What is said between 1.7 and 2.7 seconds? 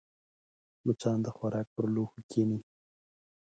پر لوښو کښېني